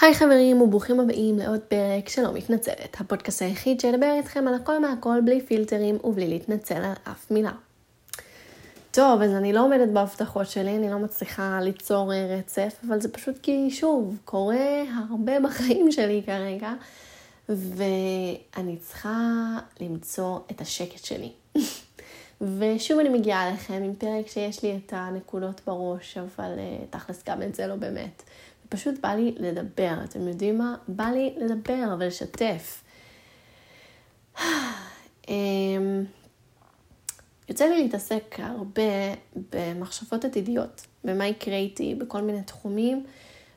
היי 0.00 0.14
חברים 0.14 0.62
וברוכים 0.62 1.00
הבאים 1.00 1.38
לעוד 1.38 1.60
פרק 1.60 2.08
שלא 2.08 2.32
מתנצלת, 2.32 2.96
הפודקאסט 3.00 3.42
היחיד 3.42 3.80
שידבר 3.80 4.14
איתכם 4.18 4.48
על 4.48 4.54
הכל 4.54 4.80
מהכל 4.80 5.20
בלי 5.24 5.40
פילטרים 5.40 5.98
ובלי 6.04 6.28
להתנצל 6.28 6.74
על 6.74 6.92
אף 7.04 7.30
מילה. 7.30 7.52
טוב, 8.90 9.22
אז 9.22 9.30
אני 9.30 9.52
לא 9.52 9.64
עומדת 9.64 9.88
בהבטחות 9.88 10.46
שלי, 10.46 10.76
אני 10.76 10.90
לא 10.90 10.98
מצליחה 10.98 11.60
ליצור 11.62 12.12
רצף, 12.14 12.74
אבל 12.88 13.00
זה 13.00 13.12
פשוט 13.12 13.38
כי, 13.42 13.70
שוב, 13.70 14.18
קורה 14.24 14.82
הרבה 15.08 15.40
בחיים 15.40 15.92
שלי 15.92 16.22
כרגע, 16.26 16.72
ואני 17.48 18.76
צריכה 18.80 19.58
למצוא 19.80 20.38
את 20.50 20.60
השקט 20.60 21.04
שלי. 21.04 21.32
ושוב 22.58 22.98
אני 22.98 23.08
מגיעה 23.08 23.48
אליכם 23.48 23.82
עם 23.84 23.94
פרק 23.94 24.28
שיש 24.28 24.62
לי 24.62 24.78
את 24.86 24.92
הנקודות 24.96 25.60
בראש, 25.66 26.18
אבל 26.18 26.52
uh, 26.56 26.96
תכלס 26.96 27.22
גם 27.26 27.42
את 27.42 27.54
זה 27.54 27.66
לא 27.66 27.74
באמת. 27.74 28.22
פשוט 28.68 28.94
בא 29.00 29.08
לי 29.08 29.34
לדבר, 29.38 29.94
אתם 30.04 30.28
יודעים 30.28 30.58
מה? 30.58 30.76
בא 30.88 31.04
לי 31.04 31.34
לדבר 31.36 31.96
ולשתף. 31.98 32.84
אמ, 35.28 36.04
יוצא 37.48 37.64
לי 37.64 37.82
להתעסק 37.82 38.36
הרבה 38.38 38.82
במחשבות 39.52 40.24
עתידיות, 40.24 40.86
במה 41.04 41.26
יקרה 41.26 41.56
איתי, 41.56 41.94
בכל 41.94 42.20
מיני 42.20 42.42
תחומים, 42.42 43.04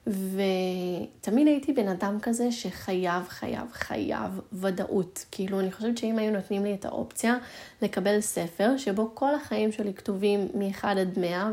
ותמיד 0.08 1.48
הייתי 1.48 1.74
בן 1.74 1.88
אדם 1.88 2.18
כזה 2.22 2.52
שחייב, 2.52 3.28
חייב, 3.28 3.72
חייב 3.72 4.40
ודאות. 4.54 5.26
כאילו, 5.32 5.60
אני 5.60 5.72
חושבת 5.72 5.98
שאם 5.98 6.18
היו 6.18 6.32
נותנים 6.32 6.64
לי 6.64 6.74
את 6.74 6.86
האופציה 6.86 7.38
לקבל 7.82 8.22
ספר, 8.22 8.78
שבו 8.78 9.12
כל 9.14 9.36
החיים 9.36 9.72
שלי 9.72 9.94
כתובים 9.94 10.48
מ-1 10.54 10.88
עד 10.88 11.20
100, 11.20 11.52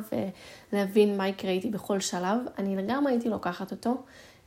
ולהבין 0.73 1.17
מה 1.17 1.29
יקרה 1.29 1.51
איתי 1.51 1.71
בכל 1.71 2.01
שלב, 2.01 2.39
אני 2.59 2.77
לגמרי 2.77 3.13
הייתי 3.13 3.29
לוקחת 3.29 3.71
אותו. 3.71 3.97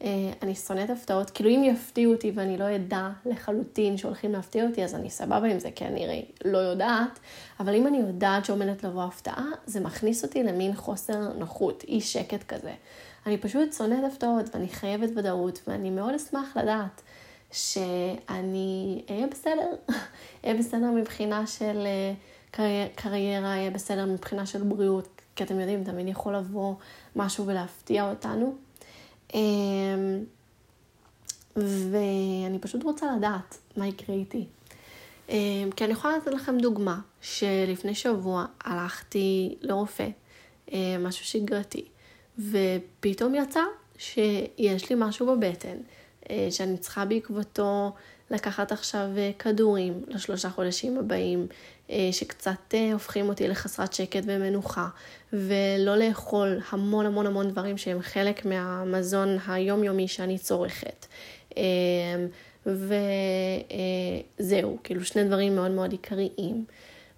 אה, 0.04 0.32
אני 0.42 0.56
שונאת 0.56 0.90
הפתעות, 0.90 1.30
כאילו 1.30 1.50
אם 1.50 1.64
יפתיעו 1.64 2.14
אותי 2.14 2.32
ואני 2.36 2.58
לא 2.58 2.76
אדע 2.76 3.10
לחלוטין 3.26 3.98
שהולכים 3.98 4.32
להפתיע 4.32 4.68
אותי, 4.68 4.84
אז 4.84 4.96
אני 4.96 5.10
סבבה 5.10 5.48
עם 5.48 5.60
זה, 5.60 5.70
כי 5.76 5.86
אני 5.86 6.06
הרי 6.06 6.26
לא 6.46 6.58
יודעת, 6.58 7.20
אבל 7.60 7.76
אם 7.76 7.88
אני 7.88 7.98
יודעת 7.98 8.46
שעומדת 8.46 8.84
לבוא 8.84 9.04
הפתעה, 9.04 9.46
זה 9.66 9.80
מכניס 9.80 10.24
אותי 10.24 10.44
למין 10.44 10.76
חוסר 10.76 11.34
נוחות, 11.38 11.84
אי 11.88 12.02
שקט 12.02 12.44
כזה. 12.44 12.72
אני 13.26 13.38
פשוט 13.38 13.74
שונאת 13.74 14.12
הפתעות 14.12 14.56
ואני 14.56 14.68
חייבת 14.68 15.10
ודאות, 15.16 15.62
ואני 15.68 15.90
מאוד 15.90 16.14
אשמח 16.14 16.58
לדעת 16.58 17.02
שאני 17.52 19.02
אהיה 19.10 19.28
בסדר. 19.28 19.72
אהיה 20.44 20.56
בסדר 20.60 20.92
מבחינה 20.92 21.48
של 21.48 21.88
אה, 22.58 22.88
קריירה, 22.96 23.54
אהיה 23.54 23.72
בסדר 23.72 24.06
מבחינה 24.06 24.46
של 24.46 24.64
בריאות, 24.64 25.22
כי 25.36 25.44
אתם 25.44 25.60
יודעים, 25.60 25.84
תמיד 25.84 26.08
יכול 26.08 26.36
לבוא 26.36 26.76
משהו 27.16 27.48
ולהפתיע 27.48 28.10
אותנו. 28.10 28.56
אמ, 29.34 30.24
ואני 31.56 32.60
פשוט 32.62 32.84
רוצה 32.84 33.16
לדעת 33.18 33.58
מה 33.78 33.88
יקרה 33.88 34.16
איתי. 34.16 34.46
אמ, 35.30 35.70
כי 35.76 35.86
אני 35.86 35.94
יכולה 35.94 36.18
לתת 36.18 36.34
לכם 36.34 36.58
דוגמה, 36.58 37.00
שלפני 37.22 37.96
שבוע 37.96 38.46
הלכתי 38.64 39.56
לרופא, 39.62 40.08
אה, 40.74 40.96
משהו 41.00 41.26
שגרתי. 41.26 41.86
ופתאום 42.40 43.36
יצא 43.36 43.64
שיש 43.98 44.90
לי 44.90 44.96
משהו 45.00 45.36
בבטן, 45.36 45.78
אה, 46.30 46.48
שאני 46.52 46.78
צריכה 46.78 47.06
בעקבותו 47.06 47.92
לקחת 48.32 48.72
עכשיו 48.72 49.08
אה, 49.18 49.32
כדורים 49.40 50.04
לשלושה 50.08 50.50
חודשים 50.50 50.98
הבאים, 50.98 51.48
אה, 51.90 52.10
שקצת 52.12 52.74
הופכים 52.94 53.30
אותי 53.30 53.48
לחסרת 53.48 53.94
שקט 53.94 54.24
ומנוחה, 54.26 54.88
ולא 55.34 55.96
לאכול 55.96 56.60
המון 56.70 57.06
המון 57.06 57.26
המון 57.26 57.50
דברים 57.50 57.78
שהם 57.78 58.02
חלק 58.02 58.46
מהמזון 58.46 59.38
היומיומי 59.48 60.08
שאני 60.08 60.38
צורכת. 60.38 61.06
וזהו, 64.40 64.78
כאילו 64.84 65.06
שני 65.06 65.24
דברים 65.24 65.56
מאוד 65.56 65.72
מאוד 65.72 65.92
עיקריים. 65.92 66.66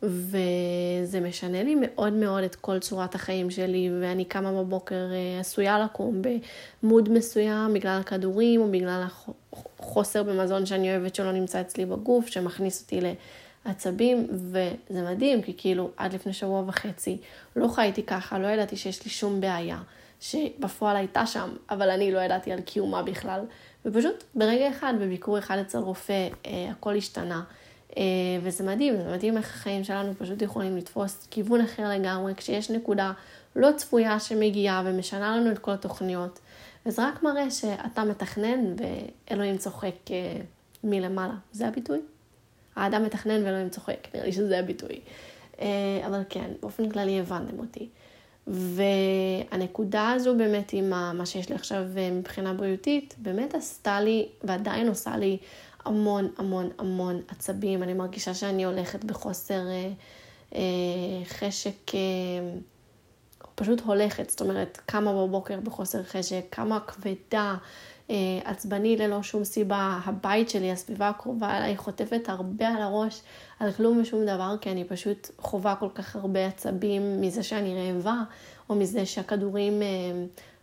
וזה 0.04 1.20
משנה 1.20 1.64
לי 1.64 1.76
מאוד 1.82 2.14
מאוד 2.14 2.44
את 2.44 2.56
כל 2.56 2.80
צורת 2.80 3.16
החיים 3.16 3.50
שלי, 3.50 3.90
ואני 4.02 4.26
קמה 4.26 4.52
בבוקר 4.52 4.96
אה, 5.12 5.40
עשויה 5.40 5.80
לקום 5.80 6.22
במוד 6.84 7.10
מסוים 7.10 7.74
בגלל 7.74 8.00
הכדורים 8.00 8.62
או 8.62 8.72
בגלל 8.72 9.04
החוסר 9.54 10.24
במזון 10.24 10.66
שאני 10.66 10.92
אוהבת 10.92 11.16
שלא 11.16 11.32
נמצא 11.32 11.62
אצלי 11.62 11.86
בגוף, 11.86 12.28
שמכניס 12.28 12.82
אותי 12.82 13.00
לעצבים, 13.66 14.28
וזה 14.32 15.02
מדהים, 15.02 15.42
כי 15.42 15.54
כאילו 15.58 15.92
עד 15.98 16.14
לפני 16.14 16.34
שבוע 16.34 16.64
וחצי 16.68 17.18
לא 17.56 17.68
חייתי 17.68 18.04
ככה, 18.04 18.40
לא 18.40 18.48
ידעתי 18.48 18.78
שיש 18.78 19.04
לי 19.04 19.10
שום 19.10 19.42
בעיה, 19.42 19.78
שבפועל 20.20 20.96
הייתה 20.96 21.26
שם, 21.26 21.50
אבל 21.70 21.90
אני 21.90 22.12
לא 22.12 22.20
ידעתי 22.20 22.52
על 22.52 22.62
קיומה 22.62 23.04
בכלל. 23.04 23.42
ופשוט 23.86 24.24
ברגע 24.36 24.70
אחד, 24.70 24.94
בביקור 25.02 25.40
אחד 25.40 25.58
אצל 25.58 25.78
רופא, 25.78 26.28
אה, 26.46 26.70
הכל 26.72 26.96
השתנה. 26.96 27.44
אה, 27.98 28.04
וזה 28.44 28.64
מדהים, 28.64 28.98
זה 28.98 29.12
מדהים 29.12 29.38
איך 29.38 29.56
החיים 29.56 29.84
שלנו 29.84 30.14
פשוט 30.18 30.42
יכולים 30.42 30.78
לתפוס 30.78 31.28
כיוון 31.32 31.62
אחר 31.62 31.90
לגמרי, 31.90 32.36
כשיש 32.36 32.72
נקודה 32.72 33.12
לא 33.56 33.70
צפויה 33.78 34.20
שמגיעה 34.20 34.84
ומשנה 34.86 35.38
לנו 35.38 35.52
את 35.52 35.60
כל 35.60 35.72
התוכניות. 35.72 36.40
וזה 36.86 37.08
רק 37.08 37.24
מראה 37.24 37.52
שאתה 37.52 38.04
מתכנן 38.04 38.60
ואלוהים 39.30 39.58
צוחק 39.58 39.96
אה, 40.12 40.42
מלמעלה. 40.84 41.36
זה 41.52 41.68
הביטוי? 41.68 42.00
האדם 42.76 43.04
מתכנן 43.04 43.44
ואלוהים 43.46 43.70
צוחק, 43.70 44.08
נראה 44.14 44.26
לי 44.26 44.32
שזה 44.32 44.60
הביטוי. 44.60 45.00
אה, 45.62 45.68
אבל 46.08 46.22
כן, 46.30 46.52
באופן 46.62 46.90
כללי 46.90 47.20
הבנתם 47.20 47.60
אותי. 47.60 47.90
והנקודה 48.48 50.12
הזו 50.12 50.36
באמת 50.38 50.74
עם 50.74 50.90
מה 50.90 51.26
שיש 51.26 51.50
לי 51.50 51.56
עכשיו 51.56 51.84
מבחינה 52.12 52.54
בריאותית, 52.54 53.16
באמת 53.18 53.56
עשתה 53.56 54.02
לי 54.02 54.28
ועדיין 54.44 54.88
עושה 54.88 55.18
לי 55.18 55.38
המון 55.86 56.30
המון 56.38 56.70
המון 56.78 57.22
עצבים. 57.28 57.84
אני 57.84 57.94
מרגישה 57.94 58.34
שאני 58.34 58.64
הולכת 58.64 59.04
בחוסר 59.04 59.68
אה, 59.68 59.92
אה, 60.56 61.26
חשק, 61.26 61.96
אה, 61.96 62.00
פשוט 63.56 63.82
הולכת, 63.82 64.30
זאת 64.30 64.42
אומרת, 64.42 64.82
קמה 64.86 65.14
בבוקר 65.14 65.60
בחוסר 65.60 66.04
חשק, 66.04 66.46
קמה 66.50 66.80
כבדה, 66.80 67.56
אה, 68.10 68.16
עצבני 68.44 68.98
ללא 68.98 69.24
שום 69.24 69.44
סיבה. 69.44 70.00
הבית 70.06 70.50
שלי, 70.50 70.72
הסביבה 70.72 71.10
הקרובה 71.10 71.58
אליי, 71.58 71.78
חוטפת 71.78 72.22
הרבה 72.28 72.68
על 72.68 72.82
הראש, 72.82 73.22
על 73.60 73.72
כלום 73.72 74.02
ושום 74.02 74.26
דבר, 74.26 74.56
כי 74.62 74.72
אני 74.72 74.84
פשוט 74.84 75.32
חווה 75.38 75.76
כל 75.76 75.90
כך 75.96 76.16
הרבה 76.16 76.46
עצבים 76.46 77.22
מזה 77.22 77.44
שאני 77.44 77.92
רעבה, 77.94 78.18
או 78.70 78.76
מזה 78.76 79.06
שהכדורים 79.06 79.82
אה, 79.82 79.88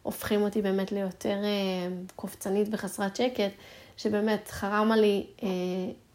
הופכים 0.03 0.42
אותי 0.42 0.62
באמת 0.62 0.92
ליותר 0.92 1.44
אה, 1.44 1.88
קופצנית 2.16 2.69
וחסרת 2.72 3.16
שקט. 3.16 3.53
שבאמת 4.02 4.48
חרמה 4.48 4.96
לי 4.96 5.26
אה, 5.42 5.48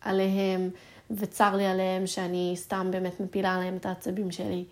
עליהם 0.02 0.70
וצר 1.12 1.56
לי 1.56 1.66
עליהם 1.66 2.08
שאני 2.08 2.54
סתם 2.56 2.88
באמת 2.92 3.20
מפילה 3.20 3.56
עליהם 3.56 3.76
את 3.78 3.86
העצבים 3.86 4.32
שלי. 4.32 4.66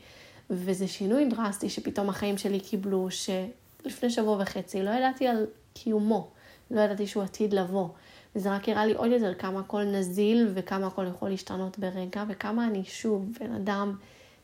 וזה 0.50 0.88
שינוי 0.88 1.25
דרסטי 1.29 1.69
שפתאום 1.69 2.09
החיים 2.09 2.38
שלי 2.38 2.59
קיבלו, 2.59 3.07
שלפני 3.12 4.09
שבוע 4.09 4.38
וחצי 4.41 4.84
לא 4.84 4.90
ידעתי 4.90 5.28
על 5.28 5.46
קיומו, 5.74 6.28
לא 6.72 6.81
ידעתי 6.81 7.07
שהוא 7.07 7.24
עתיד 7.24 7.53
לבוא. 7.53 7.88
וזה 8.35 8.56
רק 8.56 8.69
הראה 8.69 8.85
לי 8.85 8.94
עוד 8.94 9.12
יותר 9.12 9.34
כמה 9.34 9.59
הכל 9.59 9.84
נזיל 9.84 10.51
וכמה 10.53 10.88
הכל 10.88 11.06
יכול 11.07 11.30
להשתנות 11.30 11.80
ברגע, 11.80 12.24
וכמה 12.30 12.68
אני 12.68 12.84
שוב 12.85 13.30
בן 13.40 13.51
אדם 13.51 13.95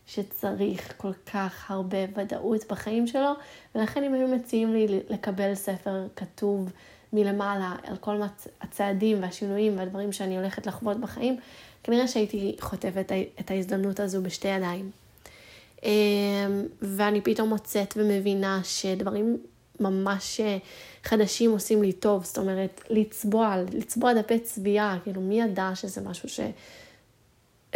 שצריך 0.06 0.94
כל 0.98 1.14
כך 1.34 1.72
הרבה 1.72 1.98
ודאות 2.16 2.72
בחיים 2.72 3.08
שלו, 3.08 3.32
ולכן 3.76 4.04
אם 4.04 4.14
היו 4.14 4.28
מציעים 4.28 4.74
לי 4.74 4.88
לקבל 5.10 5.56
ספר 5.56 6.08
כתוב 6.16 6.72
מלמעלה 7.14 7.76
על 7.84 7.98
כל 7.98 8.22
הצעדים 8.62 9.22
והשינויים 9.22 9.78
והדברים 9.78 10.12
שאני 10.12 10.38
הולכת 10.38 10.68
לחוות 10.68 11.00
בחיים, 11.00 11.38
כנראה 11.84 12.08
שהייתי 12.08 12.56
חוטפת 12.60 13.12
את 13.40 13.52
ההזדמנות 13.52 14.00
הזו 14.00 14.22
בשתי 14.22 14.48
ידיים. 14.48 14.92
אמ, 15.84 15.90
ואני 16.82 17.22
פתאום 17.22 17.50
מוצאת 17.50 17.94
ומבינה 17.98 18.62
שדברים 18.64 19.38
ממש 19.80 20.42
חדשים 21.04 21.52
עושים 21.52 21.82
לי 21.82 21.94
טוב, 21.94 22.24
זאת 22.24 22.38
אומרת, 22.38 22.82
לצבוע, 22.90 23.56
לצבוע 23.74 24.14
דפי 24.14 24.40
צביעה, 24.40 24.98
כאילו 25.04 25.22
מי 25.22 25.42
ידע 25.42 25.72
שזה 25.76 26.02
משהו 26.02 26.30
ש... 26.30 26.40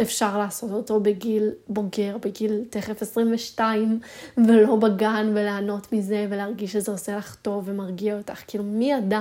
אפשר 0.02 0.38
לעשות 0.38 0.70
אותו 0.70 1.00
בגיל 1.00 1.50
בוגר, 1.68 2.16
בגיל 2.18 2.64
תכף 2.70 3.02
22, 3.02 4.00
ולא 4.36 4.76
בגן, 4.76 5.32
וליהנות 5.34 5.92
מזה, 5.92 6.26
ולהרגיש 6.30 6.72
שזה 6.72 6.92
עושה 6.92 7.16
לך 7.16 7.34
טוב 7.34 7.68
ומרגיע 7.68 8.16
אותך. 8.16 8.42
כאילו, 8.46 8.64
מי 8.64 8.92
ידע? 8.92 9.20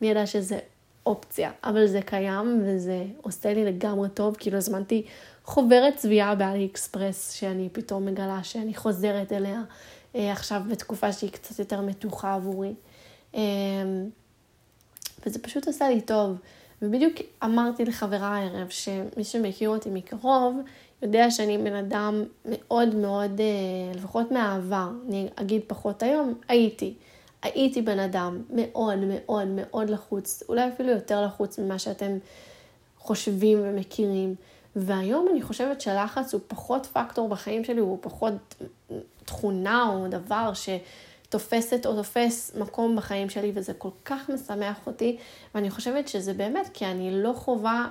מי 0.00 0.10
ידע 0.10 0.26
שזה 0.26 0.58
אופציה? 1.06 1.50
אבל 1.64 1.86
זה 1.86 2.00
קיים, 2.02 2.62
וזה 2.64 3.04
עושה 3.22 3.54
לי 3.54 3.64
לגמרי 3.64 4.08
טוב. 4.08 4.36
כאילו, 4.38 4.56
הזמנתי 4.56 5.06
חוברת 5.44 5.96
צביעה 5.96 6.34
באלי 6.34 6.66
אקספרס, 6.66 7.32
שאני 7.32 7.68
פתאום 7.72 8.06
מגלה 8.06 8.40
שאני 8.42 8.74
חוזרת 8.74 9.32
אליה 9.32 9.62
אה, 10.16 10.32
עכשיו 10.32 10.62
בתקופה 10.70 11.12
שהיא 11.12 11.30
קצת 11.30 11.58
יותר 11.58 11.80
מתוחה 11.80 12.34
עבורי. 12.34 12.74
אה, 13.34 13.40
וזה 15.26 15.38
פשוט 15.38 15.66
עושה 15.66 15.88
לי 15.88 16.00
טוב. 16.00 16.36
ובדיוק 16.82 17.14
אמרתי 17.44 17.84
לחברה 17.84 18.36
הערב, 18.36 18.68
שמי 18.68 19.24
שמכיר 19.24 19.70
אותי 19.70 19.90
מקרוב, 19.90 20.60
יודע 21.02 21.30
שאני 21.30 21.58
בן 21.58 21.74
אדם 21.74 22.24
מאוד 22.44 22.94
מאוד, 22.94 23.40
אה, 23.40 23.46
לפחות 23.94 24.30
מהעבר, 24.30 24.88
אני 25.08 25.28
אגיד 25.34 25.62
פחות 25.66 26.02
היום, 26.02 26.34
הייתי. 26.48 26.94
הייתי 27.42 27.82
בן 27.82 27.98
אדם 27.98 28.42
מאוד 28.50 28.98
מאוד 28.98 29.48
מאוד 29.48 29.90
לחוץ, 29.90 30.42
אולי 30.48 30.68
אפילו 30.68 30.90
יותר 30.90 31.24
לחוץ 31.24 31.58
ממה 31.58 31.78
שאתם 31.78 32.18
חושבים 32.98 33.58
ומכירים. 33.62 34.34
והיום 34.76 35.28
אני 35.32 35.42
חושבת 35.42 35.80
שלחץ 35.80 36.34
הוא 36.34 36.40
פחות 36.46 36.86
פקטור 36.86 37.28
בחיים 37.28 37.64
שלי, 37.64 37.80
הוא 37.80 37.98
פחות 38.00 38.32
תכונה 39.24 39.88
או 39.88 40.08
דבר 40.08 40.52
שתופסת 41.30 41.86
או 41.86 41.96
תופס 41.96 42.56
מקום 42.56 42.96
בחיים 42.96 43.30
שלי, 43.30 43.52
וזה 43.54 43.74
כל 43.74 43.88
כך 44.04 44.30
משמח 44.30 44.86
אותי, 44.86 45.16
ואני 45.54 45.70
חושבת 45.70 46.08
שזה 46.08 46.34
באמת 46.34 46.70
כי 46.74 46.86
אני 46.86 47.22
לא 47.22 47.32
חווה 47.32 47.88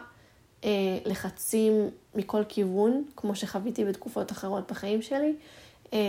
אה, 0.64 0.70
לחצים 1.06 1.90
מכל 2.16 2.44
כיוון, 2.50 3.04
כמו 3.16 3.36
שחוויתי 3.36 3.86
בתקופות 3.86 4.32
אחרות 4.32 4.72
בחיים 4.72 5.02
שלי. 5.02 5.36
אה, 5.94 6.00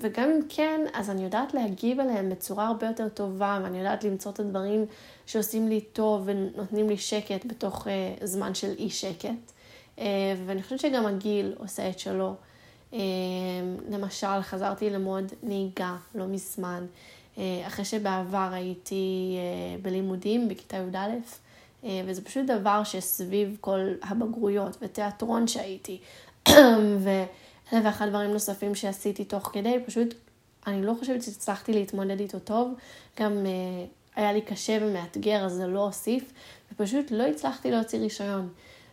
וגם 0.00 0.30
אם 0.30 0.40
כן, 0.48 0.80
אז 0.94 1.10
אני 1.10 1.24
יודעת 1.24 1.54
להגיב 1.54 2.00
עליהם 2.00 2.30
בצורה 2.30 2.66
הרבה 2.66 2.86
יותר 2.86 3.08
טובה, 3.08 3.60
ואני 3.62 3.78
יודעת 3.78 4.04
למצוא 4.04 4.32
את 4.32 4.40
הדברים 4.40 4.86
שעושים 5.26 5.68
לי 5.68 5.80
טוב 5.80 6.22
ונותנים 6.24 6.88
לי 6.88 6.96
שקט 6.96 7.46
בתוך 7.46 7.88
אה, 7.88 8.26
זמן 8.26 8.54
של 8.54 8.72
אי 8.78 8.90
שקט. 8.90 9.52
אה, 9.98 10.04
ואני 10.46 10.62
חושבת 10.62 10.80
שגם 10.80 11.06
הגיל 11.06 11.54
עושה 11.58 11.88
את 11.88 11.98
שלו. 11.98 12.34
למשל, 13.90 14.42
חזרתי 14.42 14.90
ללמוד 14.90 15.32
נהיגה 15.42 15.96
לא 16.14 16.26
מזמן, 16.26 16.86
אחרי 17.66 17.84
שבעבר 17.84 18.48
הייתי 18.52 19.36
בלימודים 19.82 20.48
בכיתה 20.48 20.76
י"א, 20.76 21.88
וזה 22.06 22.24
פשוט 22.24 22.46
דבר 22.46 22.84
שסביב 22.84 23.56
כל 23.60 23.80
הבגרויות 24.02 24.76
ותיאטרון 24.82 25.46
שהייתי, 25.46 25.98
ו... 26.98 27.10
אלף 27.72 27.84
ואחד 27.84 28.08
דברים 28.08 28.30
נוספים 28.30 28.74
שעשיתי 28.74 29.24
תוך 29.24 29.50
כדי, 29.52 29.76
פשוט 29.86 30.14
אני 30.66 30.86
לא 30.86 30.94
חושבת 30.98 31.22
שהצלחתי 31.22 31.72
להתמודד 31.72 32.20
איתו 32.20 32.38
טוב, 32.38 32.74
גם 33.20 33.46
היה 34.16 34.32
לי 34.32 34.40
קשה 34.40 34.78
ומאתגר, 34.80 35.44
אז 35.44 35.52
זה 35.52 35.66
לא 35.66 35.84
הוסיף, 35.84 36.32
ופשוט 36.72 37.10
לא 37.10 37.26
הצלחתי 37.26 37.70
להוציא 37.70 37.98
רישיון. 37.98 38.48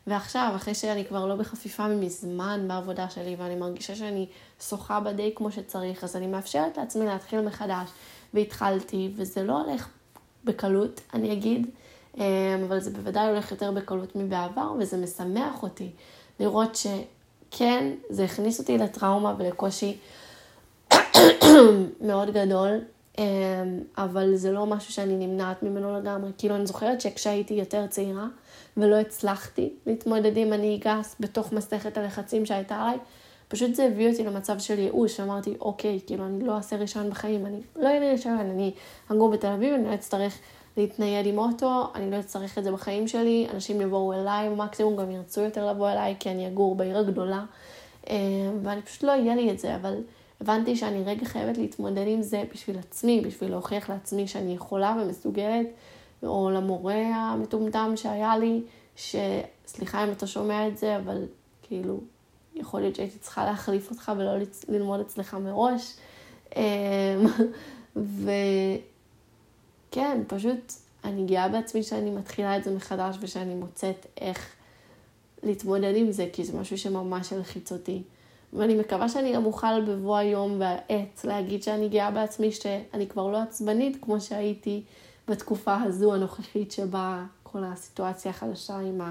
ועכשיו, 0.08 0.52
אחרי 0.56 0.76
שאני 0.76 1.06
כבר 1.06 1.26
לא 1.26 1.36
בחפיפה 1.36 1.88
מזמן 1.88 2.66
בעבודה 2.68 3.10
שלי, 3.10 3.36
ואני 3.40 3.56
מרגישה 3.56 3.96
שאני 3.96 4.28
שוחה 4.70 5.00
בה 5.00 5.14
די 5.14 5.32
כמו 5.36 5.52
שצריך, 5.52 6.04
אז 6.04 6.16
אני 6.16 6.28
מאפשרת 6.28 6.78
לעצמי 6.78 7.06
להתחיל 7.06 7.42
מחדש, 7.42 7.90
והתחלתי, 8.34 9.12
וזה 9.16 9.44
לא 9.44 9.62
הולך 9.62 9.90
בקלות, 10.44 11.02
אני 11.14 11.34
אגיד, 11.34 11.68
אה, 12.20 12.24
אבל 12.68 12.80
זה 12.80 12.92
בוודאי 12.92 13.28
הולך 13.28 13.52
יותר 13.52 13.72
בקלות 13.72 14.16
מבעבר, 14.16 14.72
וזה 14.80 14.98
משמח 14.98 15.64
אותי 15.64 15.90
לראות 16.40 16.76
ש... 16.76 16.88
כן, 17.52 17.94
זה 18.10 18.24
הכניס 18.24 18.60
אותי 18.60 18.78
לטראומה 18.78 19.36
ולקושי 19.38 19.98
מאוד 22.08 22.30
גדול, 22.30 22.70
אמ, 22.70 22.97
אבל 23.98 24.36
זה 24.36 24.52
לא 24.52 24.66
משהו 24.66 24.94
שאני 24.94 25.28
נמנעת 25.28 25.64
ממנו 25.64 25.98
לגמרי. 26.00 26.32
כאילו, 26.38 26.56
אני 26.56 26.66
זוכרת 26.66 27.02
שכשהייתי 27.02 27.54
יותר 27.54 27.88
צעירה 27.88 28.28
ולא 28.78 28.96
הצלחתי 28.96 29.74
להתמודד 29.86 30.38
עם 30.38 30.54
הנהיגה 30.54 31.02
בתוך 31.20 31.54
מסכת 31.54 31.98
הלחצים 31.98 32.46
שהייתה 32.46 32.76
עליי, 32.76 32.98
פשוט 33.48 33.76
זה 33.76 33.86
הביא 33.86 34.10
אותי 34.10 34.24
למצב 34.24 34.60
של 34.60 34.80
ייאוש, 34.80 35.20
ואמרתי, 35.20 35.54
אוקיי, 35.60 36.00
כאילו, 36.06 36.26
אני 36.26 36.44
לא 36.44 36.56
אעשה 36.56 36.76
רישיון 36.76 37.10
בחיים, 37.10 37.46
אני 37.46 37.62
לא 37.76 37.88
אהיה 37.88 38.12
רישיון, 38.12 38.38
אני 38.40 38.72
אגור 39.12 39.30
בתל 39.30 39.48
אביב, 39.48 39.74
אני 39.74 39.84
לא 39.84 39.94
אצטרך 39.94 40.40
להתנייד 40.78 41.26
עם 41.26 41.38
אוטו, 41.38 41.84
אני 41.96 42.12
לא 42.12 42.20
אצטרך 42.20 42.58
את 42.58 42.64
זה 42.64 42.72
בחיים 42.72 43.08
שלי, 43.08 43.48
אנשים 43.54 43.82
יבואו 43.82 44.14
אליי, 44.14 44.50
מקסימום 44.50 44.96
גם 44.96 45.12
ירצו 45.12 45.42
יותר 45.42 45.72
לבוא 45.72 45.90
אליי, 45.90 46.16
כי 46.20 46.32
אני 46.32 46.48
אגור 46.48 46.76
בעיר 46.76 46.98
הגדולה, 46.98 47.46
אה, 48.10 48.16
ואני 48.64 48.82
פשוט 48.82 49.04
לא 49.04 49.12
אהיה 49.12 49.36
לי 49.36 49.52
את 49.52 49.60
זה, 49.60 49.76
אבל 49.76 49.96
הבנתי 50.42 50.76
שאני 50.76 51.04
רגע 51.04 51.26
חייבת 51.26 51.58
להתמודד 51.58 52.08
עם 52.08 52.22
זה 52.22 52.44
בשביל 52.54 52.80
עצמי, 52.80 53.22
בשביל 53.22 53.52
להוכיח 53.52 53.90
לעצמי 53.90 54.28
שאני 54.28 54.54
יכולה 54.54 54.98
ומסוגלת, 55.02 55.68
או 56.24 56.50
למורה 56.50 57.06
המטומטם 57.06 57.92
שהיה 57.96 58.38
לי, 58.38 58.62
שסליחה 58.96 60.04
אם 60.04 60.12
אתה 60.12 60.28
שומע 60.28 60.68
את 60.68 60.78
זה, 60.78 60.98
אבל 60.98 61.26
כאילו, 61.64 62.00
יכול 62.56 62.82
להיות 62.82 62.96
שהייתי 62.96 63.20
צריכה 63.20 63.46
להחליף 63.46 63.92
אותך 63.92 64.12
ולא 64.18 64.32
ללמוד 64.68 65.00
אצלך 65.00 65.34
מראש. 65.34 65.94
אה, 66.58 66.64
ו... 67.96 68.32
כן, 69.92 70.22
פשוט 70.28 70.74
אני 71.04 71.26
גאה 71.26 71.50
בעצמי 71.50 71.84
שאני 71.84 72.12
מתחילה 72.12 72.58
את 72.58 72.64
זה 72.64 72.76
מחדש 72.76 73.18
ושאני 73.20 73.56
מוצאת 73.56 74.06
איך 74.22 74.56
להתמודד 75.44 75.94
עם 75.96 76.12
זה, 76.12 76.30
כי 76.34 76.46
זה 76.46 76.58
משהו 76.58 76.78
שממש 76.78 77.34
הלחיץ 77.34 77.72
אותי. 77.72 78.04
ואני 78.54 78.76
מקווה 78.76 79.10
שאני 79.10 79.34
גם 79.34 79.46
אוכל 79.46 79.82
בבוא 79.82 80.18
היום 80.18 80.60
והעת 80.60 81.22
להגיד 81.24 81.64
שאני 81.64 81.90
גאה 81.90 82.12
בעצמי, 82.12 82.52
שאני 82.52 83.08
כבר 83.08 83.28
לא 83.28 83.38
עצבנית 83.38 83.98
כמו 84.02 84.22
שהייתי 84.22 84.84
בתקופה 85.28 85.78
הזו 85.84 86.14
הנוכחית 86.14 86.72
שבה 86.72 87.24
כל 87.44 87.64
הסיטואציה 87.64 88.32
החדשה 88.32 88.78
עם 88.78 89.02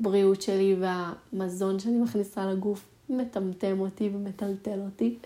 הבריאות 0.00 0.42
שלי 0.42 0.76
והמזון 0.80 1.78
שאני 1.78 1.96
מכניסה 1.96 2.46
לגוף 2.46 2.84
מטמטם 3.10 3.80
אותי 3.80 4.10
ומטלטל 4.14 4.80
אותי. 4.84 5.18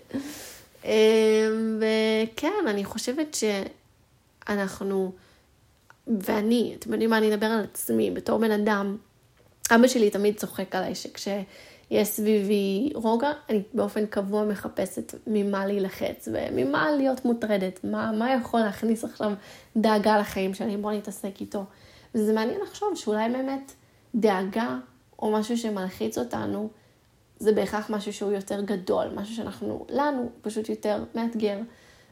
אמ, 0.85 1.81
וכן, 1.81 2.67
אני 2.67 2.85
חושבת 2.85 3.33
ש... 3.33 3.43
אנחנו, 4.49 5.11
ואני, 6.07 6.75
אתם 6.79 6.91
יודעים 6.91 7.09
מה, 7.09 7.17
אני 7.17 7.33
אדבר 7.33 7.45
על 7.45 7.63
עצמי, 7.63 8.11
בתור 8.11 8.39
בן 8.39 8.51
אדם, 8.51 8.97
אבא 9.71 9.87
שלי 9.87 10.09
תמיד 10.09 10.37
צוחק 10.37 10.75
עליי 10.75 10.95
שכשיש 11.89 12.07
סביבי 12.07 12.91
רוגע, 12.95 13.31
אני 13.49 13.61
באופן 13.73 14.05
קבוע 14.05 14.45
מחפשת 14.45 15.13
ממה 15.27 15.65
להילחץ 15.65 16.27
וממה 16.33 16.91
להיות 16.91 17.25
מוטרדת, 17.25 17.79
מה, 17.83 18.11
מה 18.11 18.33
יכול 18.33 18.59
להכניס 18.59 19.03
עכשיו 19.03 19.31
דאגה 19.77 20.17
לחיים 20.17 20.53
שלי, 20.53 20.77
בוא 20.77 20.91
נתעסק 20.91 21.41
איתו. 21.41 21.63
וזה 22.15 22.33
מעניין 22.33 22.61
לחשוב 22.61 22.95
שאולי 22.95 23.29
באמת 23.29 23.71
דאגה 24.15 24.77
או 25.19 25.31
משהו 25.31 25.57
שמלחיץ 25.57 26.17
אותנו, 26.17 26.69
זה 27.39 27.51
בהכרח 27.51 27.89
משהו 27.89 28.13
שהוא 28.13 28.31
יותר 28.31 28.61
גדול, 28.61 29.07
משהו 29.15 29.35
שאנחנו, 29.35 29.85
לנו, 29.89 30.29
פשוט 30.41 30.69
יותר 30.69 31.03
מאתגר. 31.15 31.57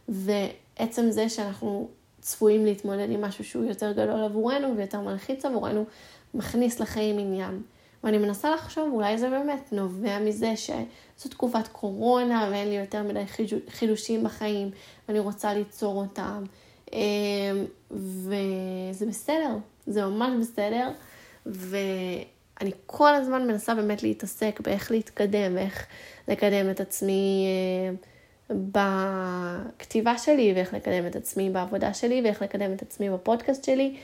ועצם 0.09 1.11
זה 1.11 1.29
שאנחנו 1.29 1.87
צפויים 2.21 2.65
להתמודד 2.65 3.07
עם 3.09 3.21
משהו 3.21 3.43
שהוא 3.43 3.65
יותר 3.65 3.91
גדול 3.91 4.23
עבורנו 4.23 4.77
ויותר 4.77 5.01
מלחיץ 5.01 5.45
עבורנו, 5.45 5.85
מכניס 6.33 6.79
לחיים 6.79 7.19
עניין. 7.19 7.61
ואני 8.03 8.17
מנסה 8.17 8.55
לחשוב, 8.55 8.93
אולי 8.93 9.17
זה 9.17 9.29
באמת 9.29 9.69
נובע 9.71 10.19
מזה 10.19 10.55
שזו 10.55 11.29
תקופת 11.29 11.67
קורונה 11.67 12.47
ואין 12.51 12.69
לי 12.69 12.75
יותר 12.75 13.03
מדי 13.03 13.23
חידושים 13.69 14.23
בחיים, 14.23 14.71
ואני 15.07 15.19
רוצה 15.19 15.53
ליצור 15.53 16.01
אותם. 16.01 16.43
אמ, 16.93 17.65
וזה 17.91 19.05
בסדר, 19.05 19.57
זה 19.87 20.05
ממש 20.05 20.29
בסדר. 20.39 20.89
ואני 21.45 22.71
כל 22.85 23.15
הזמן 23.15 23.47
מנסה 23.47 23.75
באמת 23.75 24.03
להתעסק 24.03 24.59
באיך 24.63 24.91
להתקדם, 24.91 25.55
ואיך 25.55 25.87
לקדם 26.27 26.71
את 26.71 26.79
עצמי. 26.79 27.45
אה, 27.47 27.95
בכתיבה 28.49 30.17
שלי, 30.17 30.53
ואיך 30.55 30.73
לקדם 30.73 31.07
את 31.07 31.15
עצמי 31.15 31.49
בעבודה 31.49 31.93
שלי, 31.93 32.21
ואיך 32.23 32.41
לקדם 32.41 32.73
את 32.73 32.81
עצמי 32.81 33.09
בפודקאסט 33.09 33.63
שלי, 33.63 33.97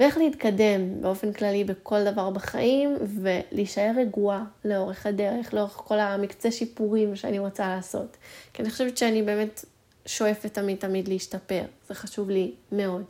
ואיך 0.00 0.18
להתקדם 0.18 1.02
באופן 1.02 1.32
כללי 1.32 1.64
בכל 1.64 2.04
דבר 2.04 2.30
בחיים, 2.30 2.96
ולהישאר 3.22 3.92
רגועה 3.96 4.44
לאורך 4.64 5.06
הדרך, 5.06 5.54
לאורך 5.54 5.72
כל 5.72 5.98
המקצה 5.98 6.50
שיפורים 6.50 7.16
שאני 7.16 7.38
רוצה 7.38 7.68
לעשות. 7.68 8.16
כי 8.52 8.62
אני 8.62 8.70
חושבת 8.70 8.96
שאני 8.96 9.22
באמת 9.22 9.64
שואפת 10.06 10.54
תמיד 10.54 10.78
תמיד 10.78 11.08
להשתפר, 11.08 11.62
זה 11.88 11.94
חשוב 11.94 12.30
לי 12.30 12.52
מאוד. 12.72 13.04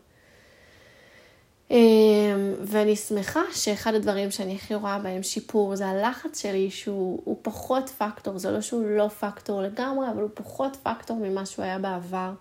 אמ, 1.71 1.77
ואני 2.63 2.97
שמחה 2.97 3.43
שאחד 3.53 3.95
הדברים 3.95 4.31
שאני 4.31 4.55
הכי 4.55 4.75
רואה 4.75 4.99
בהם 4.99 5.23
שיפור 5.23 5.77
זה 5.77 5.87
הלחץ 5.87 6.43
שלי 6.43 6.71
שהוא 6.71 7.37
פחות 7.43 7.89
פקטור, 7.89 8.39
זה 8.39 8.51
לא 8.51 8.61
שהוא 8.61 8.87
לא 8.87 9.09
פקטור 9.09 9.63
לגמרי, 9.63 10.11
אבל 10.11 10.23
הוא 10.23 10.31
פחות 10.35 10.77
פקטור 10.83 11.17
ממה 11.17 11.47
שהוא 11.47 11.65
היה 11.65 11.79
בעבר. 11.79 12.33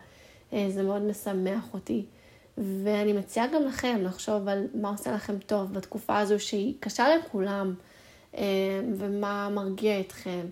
אה, 0.53 0.68
זה 0.70 0.84
מאוד 0.84 1.01
משמח 1.01 1.74
אותי. 1.74 2.06
ואני 2.58 3.13
מציעה 3.13 3.48
גם 3.48 3.63
לכם 3.63 4.00
לחשוב 4.03 4.48
על 4.48 4.68
מה 4.74 4.89
עושה 4.89 5.12
לכם 5.12 5.39
טוב 5.39 5.74
בתקופה 5.74 6.18
הזו 6.18 6.39
שהיא 6.39 6.74
קשה 6.79 7.15
לכולם, 7.15 7.74
אמ, 8.34 8.41
ומה 8.98 9.50
מרגיע 9.50 10.00
אתכם, 10.00 10.46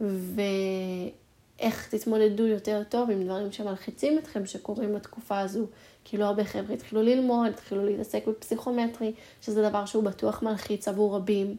ואיך 0.00 1.88
תתמודדו 1.94 2.46
יותר 2.46 2.82
טוב 2.88 3.10
עם 3.10 3.24
דברים 3.24 3.52
שמלחיצים 3.52 4.18
אתכם 4.18 4.46
שקורים 4.46 4.94
בתקופה 4.94 5.38
הזו. 5.38 5.66
כי 6.04 6.16
לא 6.16 6.24
הרבה 6.24 6.44
חבר'ה 6.44 6.74
התחילו 6.74 7.02
ללמוד, 7.02 7.46
התחילו 7.46 7.84
להתעסק 7.84 8.26
בפסיכומטרי, 8.26 9.12
שזה 9.42 9.68
דבר 9.68 9.86
שהוא 9.86 10.04
בטוח 10.04 10.42
מלחיץ 10.42 10.88
עבור 10.88 11.16
רבים. 11.16 11.56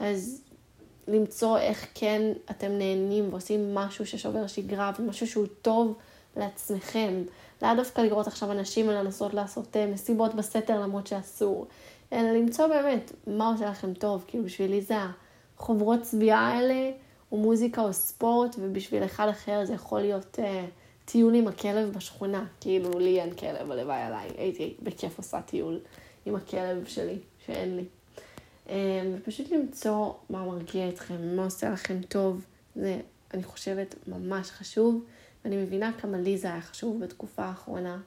אז 0.00 0.42
למצוא 1.08 1.58
איך 1.58 1.86
כן 1.94 2.32
אתם 2.50 2.72
נהנים 2.72 3.28
ועושים 3.30 3.74
משהו 3.74 4.06
ששובר 4.06 4.46
שגרה 4.46 4.92
ומשהו 4.98 5.26
שהוא 5.26 5.46
טוב 5.62 5.98
לעצמכם. 6.36 7.22
לאו 7.62 7.70
דווקא 7.76 8.00
לראות 8.00 8.26
עכשיו 8.26 8.52
אנשים 8.52 8.88
ולנסות 8.88 9.34
לעשות 9.34 9.76
אה, 9.76 9.86
מסיבות 9.86 10.34
בסתר 10.34 10.80
למרות 10.80 11.06
שאסור, 11.06 11.66
אלא 12.12 12.30
למצוא 12.30 12.66
באמת 12.66 13.12
מה 13.26 13.48
עושה 13.48 13.70
לכם 13.70 13.94
טוב. 13.94 14.24
כאילו 14.26 14.44
בשבילי 14.44 14.80
זה 14.80 14.94
החוברות 15.56 16.02
צביעה 16.02 16.48
האלה, 16.48 16.90
או 17.32 17.36
מוזיקה 17.36 17.82
או 17.82 17.92
ספורט, 17.92 18.56
ובשביל 18.58 19.04
אחד 19.04 19.28
אחר 19.28 19.64
זה 19.64 19.74
יכול 19.74 20.00
להיות 20.00 20.38
uh, 20.38 20.42
טיול 21.04 21.34
עם 21.34 21.48
הכלב 21.48 21.92
בשכונה, 21.92 22.44
כאילו 22.60 22.98
לי 22.98 23.20
אין 23.20 23.34
כלב, 23.34 23.70
הלוואי 23.70 24.02
עליי, 24.02 24.28
הייתי 24.38 24.74
בכיף 24.82 25.18
עושה 25.18 25.42
טיול 25.42 25.80
עם 26.26 26.36
הכלב 26.36 26.84
שלי, 26.86 27.18
שאין 27.46 27.76
לי. 27.76 27.84
אה, 28.68 29.12
ופשוט 29.16 29.50
למצוא 29.50 30.12
מה 30.30 30.44
מרגיע 30.44 30.88
אתכם, 30.88 31.36
מה 31.36 31.44
עושה 31.44 31.70
לכם 31.70 32.00
טוב, 32.08 32.44
זה, 32.76 33.00
אני 33.34 33.42
חושבת, 33.42 33.94
ממש 34.06 34.50
חשוב, 34.50 35.04
ואני 35.44 35.56
מבינה 35.56 35.90
כמה 36.00 36.18
לי 36.18 36.38
זה 36.38 36.48
היה 36.48 36.60
חשוב 36.60 37.00
בתקופה 37.00 37.42
האחרונה. 37.42 37.98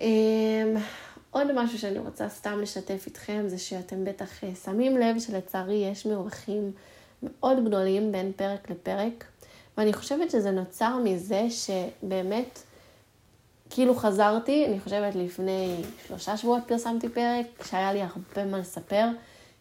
אה, 0.00 0.74
עוד 1.30 1.52
משהו 1.54 1.78
שאני 1.78 1.98
רוצה 1.98 2.28
סתם 2.28 2.60
לשתף 2.62 3.02
איתכם, 3.06 3.44
זה 3.46 3.58
שאתם 3.58 4.04
בטח 4.04 4.44
אה, 4.44 4.54
שמים 4.64 4.96
לב 4.96 5.18
שלצערי 5.18 5.74
יש 5.74 6.06
מרווחים 6.06 6.72
מאוד 7.22 7.64
גדולים 7.64 8.12
בין 8.12 8.32
פרק 8.36 8.70
לפרק, 8.70 9.24
ואני 9.78 9.92
חושבת 9.92 10.30
שזה 10.30 10.50
נוצר 10.50 10.98
מזה 11.04 11.46
שבאמת, 11.50 12.62
כאילו 13.70 13.94
חזרתי, 13.94 14.66
אני 14.66 14.80
חושבת 14.80 15.14
לפני 15.14 15.82
שלושה 16.06 16.36
שבועות 16.36 16.62
פרסמתי 16.66 17.08
פרק, 17.08 17.46
שהיה 17.64 17.92
לי 17.92 18.02
הרבה 18.02 18.50
מה 18.50 18.58
לספר, 18.58 19.06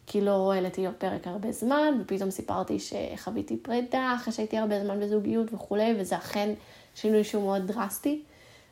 כי 0.07 0.21
לא 0.21 0.53
העליתי 0.53 0.85
פרק 0.97 1.27
הרבה 1.27 1.51
זמן, 1.51 2.01
ופתאום 2.01 2.31
סיפרתי 2.31 2.77
שחוויתי 2.79 3.57
פרידה 3.57 4.13
אחרי 4.15 4.33
שהייתי 4.33 4.57
הרבה 4.57 4.83
זמן 4.83 4.99
בזוגיות 4.99 5.53
וכולי, 5.53 5.95
וזה 5.99 6.17
אכן 6.17 6.53
שינוי 6.95 7.23
שהוא 7.23 7.43
מאוד 7.43 7.67
דרסטי. 7.67 8.21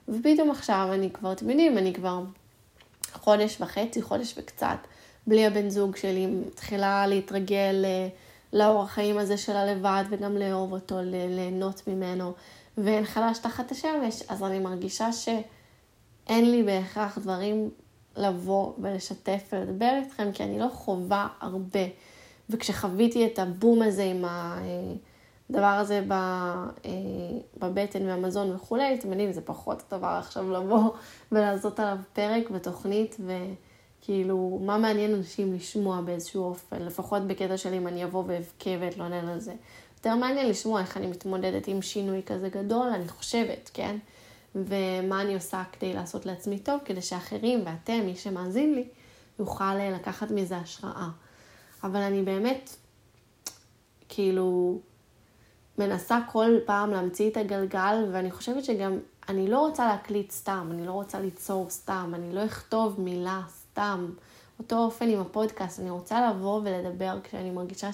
ופתאום 0.08 0.52
עכשיו 0.52 0.90
אני 0.94 1.12
כבר, 1.12 1.32
אתם 1.32 1.50
יודעים, 1.50 1.78
אני 1.78 1.94
כבר 1.94 2.24
חודש 3.14 3.62
וחצי, 3.62 4.02
חודש 4.02 4.34
וקצת, 4.38 4.78
בלי 5.28 5.46
הבן 5.46 5.70
זוג 5.70 5.96
שלי, 5.96 6.26
מתחילה 6.26 7.08
להתרגל 7.08 7.86
אה, 7.86 8.08
לאורח 8.54 8.92
חיים 8.92 9.18
הזה 9.18 9.38
של 9.38 9.56
הלבד, 9.56 10.04
וגם 10.10 10.38
לאהוב 10.38 10.74
אותו, 10.74 10.96
ליהנות 11.04 11.88
ממנו, 11.88 12.34
ואין 12.78 13.06
חלש 13.06 13.38
תחת 13.38 13.72
השמש, 13.72 14.24
אז 14.30 14.44
אני 14.44 14.60
מרגישה 14.60 15.10
שאין 15.12 16.52
לי 16.52 16.64
בהכרח 16.64 17.18
דברים 17.18 17.70
לבוא 18.18 18.74
ולשתף 18.78 19.50
ולדבר 19.54 20.00
איתכם, 20.04 20.32
כי 20.34 20.44
אני 20.44 20.60
לא 20.60 20.68
חווה 20.68 21.28
הרבה. 21.40 21.80
וכשחוויתי 22.50 23.26
את 23.26 23.40
הבום 23.40 23.82
הזה 23.82 24.04
עם 24.04 24.26
הדבר 24.28 25.66
הזה 25.68 26.04
אה, 26.12 26.66
בבטן 27.58 28.06
והמזון 28.06 28.56
וכולי, 28.56 28.94
אתם 28.94 29.10
יודעים, 29.10 29.32
זה 29.32 29.42
פחות 29.42 29.84
הדבר 29.88 30.08
עכשיו 30.08 30.52
לבוא 30.52 30.92
ולעשות 31.32 31.80
עליו 31.80 31.98
פרק 32.14 32.44
ותוכנית, 32.52 33.18
וכאילו, 33.20 34.60
מה 34.62 34.78
מעניין 34.78 35.14
אנשים 35.14 35.54
לשמוע 35.54 36.02
באיזשהו 36.02 36.44
אופן, 36.44 36.82
לפחות 36.82 37.28
בקטע 37.28 37.58
של 37.58 37.74
אם 37.74 37.88
אני 37.88 38.04
אבוא 38.04 38.24
ואבכה 38.28 38.70
ואתלונן 38.80 39.28
על 39.28 39.40
זה. 39.40 39.54
יותר 39.98 40.16
מעניין 40.16 40.50
לשמוע 40.50 40.82
איך 40.82 40.98
אני 40.98 41.08
מתמודדת 41.08 41.68
עם 41.68 41.82
שינוי 41.82 42.22
כזה 42.26 42.50
גדול, 42.50 42.88
אני 42.88 43.08
חושבת, 43.08 43.72
כן? 43.74 43.98
ומה 44.56 45.22
אני 45.22 45.34
עושה 45.34 45.64
כדי 45.72 45.94
לעשות 45.94 46.26
לעצמי 46.26 46.60
טוב, 46.60 46.82
כדי 46.86 47.02
שאחרים 47.02 47.64
ואתם, 47.66 48.02
מי 48.06 48.16
שמאזין 48.16 48.76
לי, 48.76 48.88
יוכל 49.40 49.64
אה, 49.64 49.92
לקחת 49.92 50.32
מזה 50.32 50.58
השראה. 50.58 51.10
אבל 51.84 52.00
אני 52.02 52.22
באמת, 52.22 52.76
כאילו, 54.10 54.80
מנסה 55.78 56.20
כל 56.32 56.52
פעם 56.66 56.92
להמציא 56.92 57.30
את 57.30 57.38
הגלגל, 57.38 58.10
ואני 58.12 58.32
חושבת 58.32 58.66
שגם, 58.66 59.00
אני 59.30 59.48
לא 59.48 59.60
רוצה 59.60 59.88
להקליט 59.88 60.32
סתם, 60.32 60.70
אני 60.72 60.86
לא 60.86 60.92
רוצה 60.92 61.20
ליצור 61.20 61.70
סתם, 61.70 62.12
אני 62.16 62.36
לא 62.36 62.46
אכתוב 62.46 63.02
מילה 63.02 63.42
סתם. 63.50 64.10
אותו 64.60 64.78
אופן 64.78 65.10
עם 65.10 65.20
הפודקאסט, 65.20 65.80
אני 65.80 65.90
רוצה 65.90 66.30
לבוא 66.30 66.62
ולדבר 66.64 67.20
כשאני 67.24 67.52
מרגישה 67.52 67.94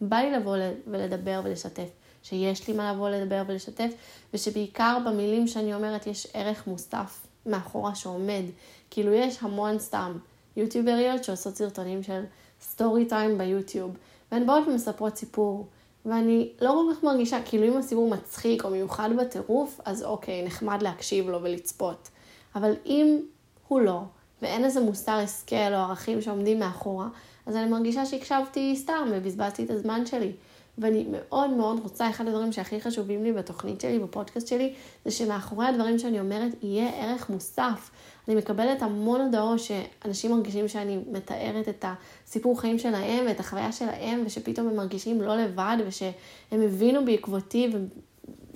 שבא 0.00 0.16
לי 0.16 0.32
לבוא 0.32 0.56
ולדבר 0.86 1.40
ולשתף. 1.44 1.88
שיש 2.28 2.68
לי 2.68 2.74
מה 2.74 2.92
לבוא 2.92 3.08
לדבר 3.08 3.42
ולשתף, 3.46 3.90
ושבעיקר 4.34 4.98
במילים 5.06 5.46
שאני 5.46 5.74
אומרת 5.74 6.06
יש 6.06 6.26
ערך 6.34 6.66
מוסף 6.66 7.26
מאחורה 7.46 7.94
שעומד. 7.94 8.42
כאילו 8.90 9.12
יש 9.12 9.38
המון 9.40 9.78
סתם 9.78 10.18
יוטיובריות 10.56 11.24
שעושות 11.24 11.56
סרטונים 11.56 12.02
של 12.02 12.22
סטורי 12.62 13.04
טיים 13.04 13.38
ביוטיוב, 13.38 13.96
והן 14.32 14.46
באות 14.46 14.68
ומספרות 14.68 15.16
סיפור, 15.16 15.66
ואני 16.06 16.48
לא 16.60 16.70
כל 16.70 16.94
כך 16.94 17.02
מרגישה, 17.02 17.38
כאילו 17.44 17.64
אם 17.68 17.76
הסיפור 17.76 18.10
מצחיק 18.10 18.64
או 18.64 18.70
מיוחד 18.70 19.10
בטירוף, 19.18 19.80
אז 19.84 20.02
אוקיי, 20.02 20.44
נחמד 20.44 20.82
להקשיב 20.82 21.28
לו 21.28 21.42
ולצפות. 21.42 22.08
אבל 22.54 22.72
אם 22.86 23.20
הוא 23.68 23.80
לא, 23.80 24.00
ואין 24.42 24.64
איזה 24.64 24.80
מוסר 24.80 25.12
השכל 25.12 25.72
או 25.72 25.78
ערכים 25.78 26.22
שעומדים 26.22 26.58
מאחורה, 26.58 27.08
אז 27.46 27.56
אני 27.56 27.70
מרגישה 27.70 28.06
שהקשבתי 28.06 28.76
סתם 28.76 29.08
ובזבזתי 29.12 29.64
את 29.64 29.70
הזמן 29.70 30.06
שלי. 30.06 30.32
ואני 30.78 31.06
מאוד 31.10 31.50
מאוד 31.50 31.80
רוצה, 31.82 32.10
אחד 32.10 32.26
הדברים 32.26 32.52
שהכי 32.52 32.80
חשובים 32.80 33.24
לי 33.24 33.32
בתוכנית 33.32 33.80
שלי, 33.80 33.98
בפודקאסט 33.98 34.46
שלי, 34.46 34.72
זה 35.04 35.10
שמאחורי 35.10 35.66
הדברים 35.66 35.98
שאני 35.98 36.20
אומרת 36.20 36.52
יהיה 36.62 36.88
ערך 36.88 37.30
מוסף. 37.30 37.90
אני 38.28 38.36
מקבלת 38.36 38.82
המון 38.82 39.20
הודעות 39.20 39.58
שאנשים 39.60 40.32
מרגישים 40.32 40.68
שאני 40.68 40.98
מתארת 41.12 41.68
את 41.68 41.84
הסיפור 42.26 42.60
חיים 42.60 42.78
שלהם 42.78 43.24
ואת 43.26 43.40
החוויה 43.40 43.72
שלהם, 43.72 44.22
ושפתאום 44.26 44.68
הם 44.68 44.76
מרגישים 44.76 45.20
לא 45.22 45.36
לבד, 45.36 45.76
ושהם 45.86 46.12
הבינו 46.52 47.04
בעקבותי 47.04 47.70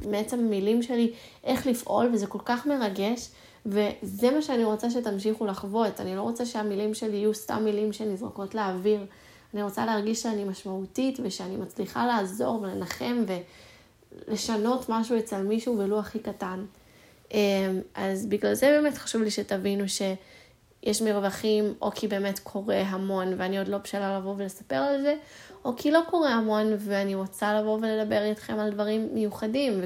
ומעצם 0.05 0.39
המילים 0.39 0.83
שלי 0.83 1.13
איך 1.45 1.67
לפעול, 1.67 2.11
וזה 2.13 2.27
כל 2.27 2.39
כך 2.45 2.67
מרגש. 2.67 3.29
וזה 3.67 4.31
מה 4.31 4.43
שאני 4.43 4.65
רוצה 4.65 4.91
שתמשיכו 4.91 5.47
לחוות. 5.47 6.01
אני 6.01 6.17
לא 6.17 6.23
רוצה 6.23 6.47
שהמילים 6.47 6.95
שלי 6.95 7.17
יהיו 7.17 7.35
סתם 7.35 7.65
מילים 7.65 7.93
שנזרקות 7.93 8.55
לאוויר. 8.55 9.07
אני 9.55 9.63
רוצה 9.63 9.87
להרגיש 9.87 10.23
שאני 10.23 10.45
משמעותית 10.45 11.19
ושאני 11.23 11.57
מצליחה 11.57 12.07
לעזור 12.07 12.63
ולנחם 12.63 13.25
ולשנות 14.29 14.89
משהו 14.89 15.19
אצל 15.19 15.43
מישהו 15.43 15.79
ולו 15.79 15.99
הכי 15.99 16.19
קטן. 16.19 16.65
אמ, 17.35 17.81
אז 17.95 18.27
בגלל 18.27 18.55
זה 18.55 18.67
באמת 18.67 18.99
חשוב 18.99 19.23
לי 19.23 19.31
שתבינו 19.31 19.85
שיש 19.89 21.03
מרווחים, 21.03 21.75
או 21.83 21.91
כי 21.91 22.09
באמת 22.09 22.39
קורה 22.39 22.81
המון 22.81 23.35
ואני 23.37 23.59
עוד 23.59 23.69
לא 23.69 23.79
בשלה 23.79 24.19
לבוא 24.19 24.35
ולספר 24.37 24.77
על 24.77 25.03
זה, 25.03 25.15
או 25.65 25.77
כי 25.77 25.91
לא 25.91 26.01
קורה 26.11 26.31
המון 26.31 26.67
ואני 26.79 27.15
רוצה 27.15 27.61
לבוא 27.61 27.79
ולדבר 27.83 28.23
איתכם 28.23 28.59
על 28.59 28.71
דברים 28.71 29.09
מיוחדים, 29.13 29.81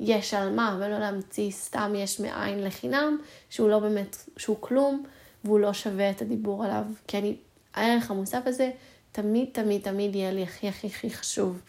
וכשיש 0.00 0.34
על 0.34 0.54
מה, 0.54 0.78
ולא 0.80 0.98
להמציא 0.98 1.50
סתם 1.50 1.92
יש 1.96 2.20
מאין 2.20 2.64
לחינם, 2.64 3.18
שהוא 3.50 3.68
לא 3.68 3.78
באמת, 3.78 4.16
שהוא 4.36 4.56
כלום, 4.60 5.04
והוא 5.44 5.60
לא 5.60 5.72
שווה 5.72 6.10
את 6.10 6.22
הדיבור 6.22 6.64
עליו, 6.64 6.84
כי 7.06 7.18
אני 7.18 7.36
הערך 7.74 8.10
המוסף 8.10 8.40
הזה 8.46 8.70
תמיד, 9.12 9.48
תמיד, 9.52 9.82
תמיד 9.82 10.14
יהיה 10.14 10.32
לי 10.32 10.42
הכי, 10.42 10.68
הכי, 10.68 10.86
הכי 10.86 11.10
חשוב. 11.10 11.60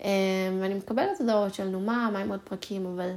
אמ, 0.00 0.08
ואני 0.60 0.74
מקבלת 0.74 1.20
הודעות 1.20 1.54
של 1.54 1.68
נו 1.68 1.80
מה, 1.80 2.10
מה 2.12 2.18
עם 2.18 2.30
עוד 2.30 2.40
פרקים, 2.44 2.86
אבל 2.86 3.10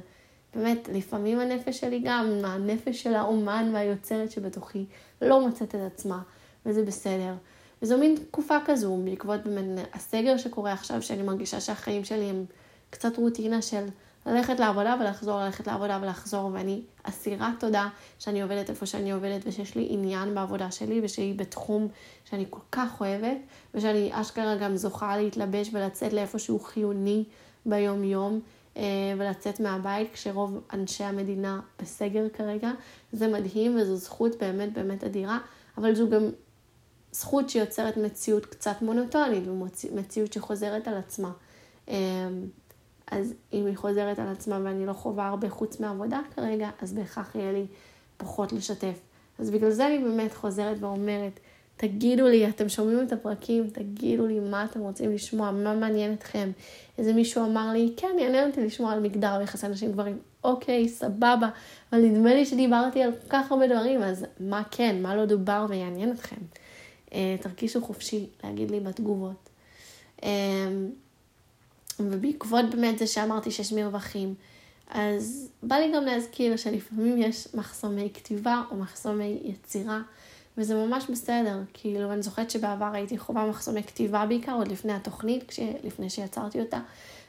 באמת, 0.55 0.89
לפעמים 0.93 1.39
הנפש 1.39 1.79
שלי 1.79 2.01
גם, 2.03 2.25
הנפש 2.43 3.03
של 3.03 3.13
האומן 3.13 3.71
והיוצרת 3.73 4.31
שבתוכי, 4.31 4.85
לא 5.21 5.41
מוצאת 5.47 5.75
את 5.75 5.79
עצמה, 5.93 6.21
וזה 6.65 6.83
בסדר. 6.83 7.33
וזו 7.81 7.97
מין 7.97 8.15
תקופה 8.15 8.57
כזו, 8.65 8.97
בעקבות 9.03 9.43
באמת 9.43 9.87
הסגר 9.93 10.37
שקורה 10.37 10.73
עכשיו, 10.73 11.01
שאני 11.01 11.23
מרגישה 11.23 11.59
שהחיים 11.59 12.03
שלי 12.03 12.25
הם 12.25 12.45
קצת 12.89 13.17
רוטינה 13.17 13.61
של 13.61 13.85
ללכת 14.25 14.59
לעבודה 14.59 14.95
ולחזור, 14.99 15.39
ללכת 15.39 15.67
לעבודה 15.67 15.99
ולחזור, 16.01 16.49
ואני 16.53 16.81
אסירת 17.03 17.59
תודה 17.59 17.89
שאני 18.19 18.41
עובדת 18.41 18.69
איפה 18.69 18.85
שאני 18.85 19.11
עובדת, 19.11 19.41
ושיש 19.45 19.75
לי 19.75 19.87
עניין 19.89 20.35
בעבודה 20.35 20.71
שלי, 20.71 21.01
ושהיא 21.03 21.35
בתחום 21.35 21.87
שאני 22.25 22.45
כל 22.49 22.59
כך 22.71 23.01
אוהבת, 23.01 23.37
ושאני 23.73 24.09
אשכרה 24.13 24.55
גם 24.55 24.75
זוכה 24.75 25.17
להתלבש 25.17 25.69
ולצאת 25.73 26.13
לאיפה 26.13 26.39
שהוא 26.39 26.61
חיוני 26.61 27.23
ביום-יום, 27.65 28.39
אה, 28.77 28.83
ולצאת 29.17 29.59
מהבית, 29.59 30.13
כשרוב 30.13 30.59
אנשי 30.73 31.03
המדינה 31.03 31.59
בסגר 31.81 32.29
כרגע. 32.33 32.71
זה 33.11 33.27
מדהים, 33.27 33.77
וזו 33.77 33.95
זכות 33.95 34.31
באמת 34.39 34.73
באמת 34.73 35.03
אדירה, 35.03 35.39
אבל 35.77 35.95
זו 35.95 36.09
גם 36.09 36.23
זכות 37.11 37.49
שיוצרת 37.49 37.97
מציאות 37.97 38.45
קצת 38.45 38.81
מונוטונית, 38.81 39.43
ומציאות 39.47 40.33
שחוזרת 40.33 40.87
על 40.87 40.97
עצמה. 40.97 41.31
אה, 43.11 43.17
אז 43.17 43.33
אם 43.53 43.65
היא 43.65 43.77
חוזרת 43.77 44.19
על 44.19 44.27
עצמה 44.27 44.59
ואני 44.63 44.85
לא 44.85 44.93
חווה 44.93 45.27
הרבה 45.27 45.49
חוץ 45.49 45.79
מעבודה 45.79 46.19
כרגע, 46.35 46.69
אז 46.81 46.93
בהכרח 46.93 47.35
יהיה 47.35 47.51
לי 47.51 47.65
פחות 48.17 48.53
לשתף. 48.53 48.99
אז 49.39 49.49
בגלל 49.49 49.69
זה 49.69 49.87
אני 49.87 49.97
באמת 49.97 50.33
חוזרת 50.33 50.77
ואומרת, 50.79 51.39
תגידו 51.77 52.27
לי, 52.27 52.49
אתם 52.49 52.69
שומעים 52.69 53.03
את 53.07 53.11
הפרקים, 53.11 53.69
תגידו 53.69 54.27
לי 54.27 54.39
מה 54.39 54.65
אתם 54.65 54.79
רוצים 54.79 55.11
לשמוע, 55.11 55.51
מה 55.51 55.75
מעניין 55.75 56.13
אתכם. 56.13 56.51
איזה 56.97 57.13
מישהו 57.13 57.45
אמר 57.45 57.73
לי, 57.73 57.93
כן, 57.97 58.15
יעניין 58.19 58.49
אותי 58.49 58.61
לשמוע 58.61 58.93
על 58.93 58.99
מגדר 58.99 59.35
ויחסי 59.39 59.67
נשים 59.67 59.91
גברים. 59.91 60.17
אוקיי, 60.43 60.89
סבבה, 60.89 61.49
אבל 61.91 62.01
נדמה 62.01 62.33
לי 62.33 62.45
שדיברתי 62.45 63.03
על 63.03 63.11
כל 63.11 63.29
כך 63.29 63.51
הרבה 63.51 63.67
דברים, 63.67 64.01
אז 64.01 64.25
מה 64.39 64.63
כן, 64.71 65.01
מה 65.01 65.15
לא 65.15 65.25
דובר 65.25 65.65
ויעניין 65.69 66.11
אתכם. 66.11 66.35
Uh, 67.09 67.13
תרגישו 67.41 67.81
חופשי 67.81 68.29
להגיד 68.43 68.71
לי 68.71 68.79
בתגובות. 68.79 69.49
ובעקבות 71.99 72.65
באמת 72.69 72.99
זה 72.99 73.07
שאמרתי 73.07 73.51
שיש 73.51 73.73
מרווחים, 73.73 74.35
אז 74.89 75.49
בא 75.63 75.75
לי 75.75 75.91
גם 75.95 76.03
להזכיר 76.03 76.55
שלפעמים 76.55 77.17
יש 77.17 77.47
מחסומי 77.53 78.09
כתיבה 78.13 78.61
או 78.71 78.75
מחסומי 78.75 79.39
יצירה, 79.43 80.01
וזה 80.57 80.75
ממש 80.75 81.05
בסדר. 81.09 81.59
כאילו, 81.73 82.13
אני 82.13 82.21
זוכרת 82.21 82.49
שבעבר 82.49 82.89
הייתי 82.93 83.17
חווה 83.17 83.45
מחסומי 83.45 83.83
כתיבה 83.83 84.25
בעיקר, 84.25 84.53
עוד 84.53 84.67
לפני 84.67 84.93
התוכנית, 84.93 85.43
כש... 85.47 85.59
לפני 85.83 86.09
שיצרתי 86.09 86.59
אותה, 86.59 86.79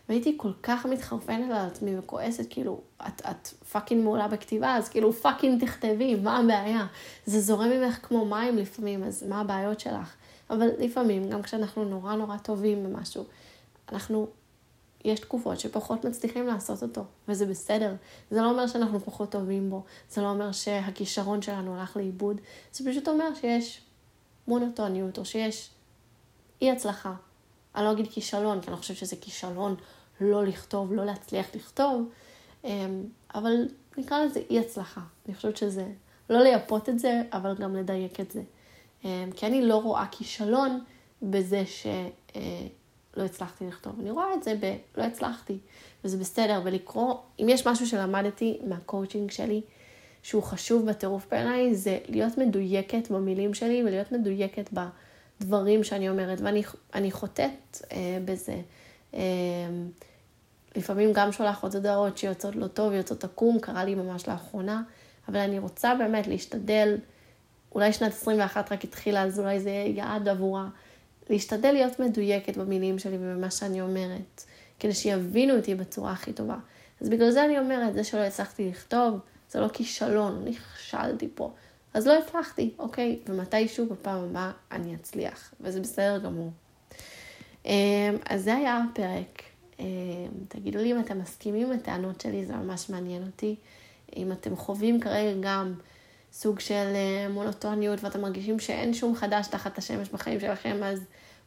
והייתי 0.08 0.34
כל 0.36 0.52
כך 0.62 0.86
מתחרפנת 0.86 1.50
על 1.50 1.66
עצמי 1.66 1.98
וכועסת, 1.98 2.46
כאילו, 2.50 2.80
את, 3.06 3.22
את 3.30 3.48
fucking 3.48 4.04
מעולה 4.04 4.28
בכתיבה, 4.28 4.76
אז 4.76 4.88
כאילו 4.88 5.12
fucking 5.12 5.64
תכתבי, 5.64 6.14
מה 6.14 6.38
הבעיה? 6.38 6.86
זה 7.26 7.40
זורם 7.40 7.70
ממך 7.70 7.98
כמו 8.02 8.24
מים 8.24 8.56
לפעמים, 8.56 9.04
אז 9.04 9.22
מה 9.28 9.40
הבעיות 9.40 9.80
שלך? 9.80 10.14
אבל 10.50 10.68
לפעמים, 10.78 11.28
גם 11.28 11.42
כשאנחנו 11.42 11.84
נורא 11.84 12.14
נורא 12.14 12.36
טובים 12.36 12.84
במשהו, 12.84 13.24
אנחנו, 13.92 14.26
יש 15.04 15.20
תקופות 15.20 15.60
שפחות 15.60 16.04
מצליחים 16.04 16.46
לעשות 16.46 16.82
אותו, 16.82 17.04
וזה 17.28 17.46
בסדר. 17.46 17.94
זה 18.30 18.40
לא 18.40 18.50
אומר 18.50 18.66
שאנחנו 18.66 19.00
פחות 19.00 19.30
טובים 19.30 19.70
בו, 19.70 19.84
זה 20.10 20.22
לא 20.22 20.30
אומר 20.30 20.52
שהכישרון 20.52 21.42
שלנו 21.42 21.80
הלך 21.80 21.96
לאיבוד, 21.96 22.40
זה 22.72 22.90
פשוט 22.90 23.08
אומר 23.08 23.34
שיש 23.34 23.80
מונוטוניות, 24.48 25.18
או 25.18 25.24
שיש 25.24 25.70
אי 26.62 26.70
הצלחה. 26.70 27.14
אני 27.74 27.84
לא 27.84 27.92
אגיד 27.92 28.06
כישלון, 28.10 28.60
כי 28.60 28.66
אני 28.66 28.72
לא 28.72 28.80
חושבת 28.80 28.96
שזה 28.96 29.16
כישלון 29.16 29.76
לא 30.20 30.44
לכתוב, 30.44 30.92
לא 30.92 31.04
להצליח 31.04 31.46
לכתוב, 31.54 32.08
אמ, 32.64 33.04
אבל 33.34 33.68
נקרא 33.96 34.24
לזה 34.24 34.40
אי 34.50 34.58
הצלחה. 34.58 35.00
אני 35.26 35.34
חושבת 35.34 35.56
שזה, 35.56 35.86
לא 36.30 36.42
לייפות 36.42 36.88
את 36.88 36.98
זה, 36.98 37.22
אבל 37.32 37.54
גם 37.54 37.76
לדייק 37.76 38.20
את 38.20 38.30
זה. 38.30 38.42
אמ, 39.04 39.30
כי 39.36 39.46
אני 39.46 39.62
לא 39.62 39.76
רואה 39.76 40.06
כישלון 40.10 40.84
בזה 41.22 41.62
שלא 41.66 41.90
אה, 43.18 43.24
הצלחתי 43.24 43.66
לכתוב. 43.66 44.00
אני 44.00 44.10
רואה 44.10 44.34
את 44.34 44.42
זה 44.42 44.54
בלא 44.94 45.04
הצלחתי, 45.04 45.58
וזה 46.04 46.16
בסדר. 46.16 46.60
ולקרוא, 46.64 47.14
אם 47.40 47.46
יש 47.48 47.66
משהו 47.66 47.86
שלמדתי 47.86 48.58
מהקואוצ'ינג 48.66 49.30
שלי, 49.30 49.60
שהוא 50.22 50.42
חשוב 50.42 50.86
בטירוף 50.86 51.26
בעיניי, 51.30 51.74
זה 51.74 51.98
להיות 52.08 52.38
מדויקת 52.38 53.10
במילים 53.10 53.54
שלי 53.54 53.82
ולהיות 53.84 54.12
מדויקת 54.12 54.70
בדברים 55.40 55.84
שאני 55.84 56.08
אומרת, 56.08 56.40
ואני 56.40 57.10
חוטאת 57.10 57.82
אה, 57.92 58.18
בזה. 58.24 58.56
אה, 59.14 59.20
לפעמים 60.76 61.12
גם 61.12 61.32
שולחת 61.32 61.74
הודעות 61.74 62.18
שיוצאות 62.18 62.56
לא 62.56 62.66
טוב, 62.66 62.92
יוצאות 62.92 63.24
עקום, 63.24 63.58
קרה 63.58 63.84
לי 63.84 63.94
ממש 63.94 64.28
לאחרונה, 64.28 64.82
אבל 65.28 65.40
אני 65.40 65.58
רוצה 65.58 65.94
באמת 65.94 66.26
להשתדל, 66.26 66.96
אולי 67.74 67.92
שנת 67.92 68.12
21 68.12 68.72
רק 68.72 68.84
התחילה, 68.84 69.22
אז 69.22 69.40
אולי 69.40 69.60
זה 69.60 69.70
יהיה 69.70 69.96
יעד 69.96 70.28
עבורה, 70.28 70.68
להשתדל 71.30 71.72
להיות 71.72 72.00
מדויקת 72.00 72.56
במילים 72.56 72.98
שלי 72.98 73.16
ובמה 73.20 73.50
שאני 73.50 73.80
אומרת, 73.80 74.44
כדי 74.80 74.94
שיבינו 74.94 75.56
אותי 75.56 75.74
בצורה 75.74 76.12
הכי 76.12 76.32
טובה. 76.32 76.56
אז 77.00 77.08
בגלל 77.08 77.30
זה 77.30 77.44
אני 77.44 77.58
אומרת, 77.58 77.94
זה 77.94 78.04
שלא 78.04 78.20
הצלחתי 78.20 78.68
לכתוב, 78.68 79.18
זה 79.50 79.60
לא 79.60 79.68
כישלון, 79.68 80.44
נכשלתי 80.44 81.28
פה. 81.34 81.52
אז 81.94 82.06
לא 82.06 82.18
הצלחתי, 82.18 82.70
אוקיי? 82.78 83.18
ומתישהו 83.28 83.86
בפעם 83.86 84.24
הבאה 84.24 84.50
אני 84.72 84.94
אצליח, 84.94 85.54
וזה 85.60 85.80
בסדר 85.80 86.18
גמור. 86.18 86.52
אמ, 87.66 87.72
אז 88.28 88.44
זה 88.44 88.54
היה 88.54 88.82
הפרק. 88.90 89.42
אמ, 89.80 89.84
תגידו 90.48 90.78
לי 90.78 90.92
אם 90.92 91.00
אתם 91.00 91.18
מסכימים 91.18 91.66
עם 91.66 91.72
הטענות 91.72 92.20
שלי, 92.20 92.46
זה 92.46 92.56
ממש 92.56 92.90
מעניין 92.90 93.22
אותי. 93.26 93.56
אם 94.16 94.32
אתם 94.32 94.56
חווים 94.56 95.00
כרגע 95.00 95.32
גם 95.40 95.74
סוג 96.34 96.60
של 96.60 96.92
אה, 96.94 97.28
מונוטוניות 97.28 98.04
ואתם 98.04 98.20
מרגישים 98.20 98.58
שאין 98.58 98.94
שום 98.94 99.14
חדש 99.14 99.46
תחת 99.46 99.78
השמש 99.78 100.08
בחיים 100.08 100.40
שלכם, 100.40 100.80
אז 100.84 101.00